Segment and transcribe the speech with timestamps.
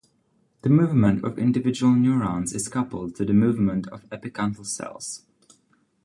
[0.63, 5.27] The movement of individual neurons is coupled to the movement of epithelial cells.